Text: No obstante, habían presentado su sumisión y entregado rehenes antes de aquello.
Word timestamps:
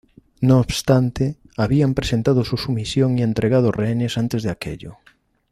No 0.41 0.59
obstante, 0.59 1.35
habían 1.57 1.93
presentado 1.93 2.43
su 2.43 2.57
sumisión 2.57 3.19
y 3.19 3.21
entregado 3.21 3.71
rehenes 3.71 4.17
antes 4.17 4.41
de 4.41 4.49
aquello. 4.49 4.97